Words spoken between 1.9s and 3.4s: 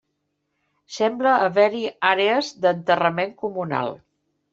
àrees d'enterrament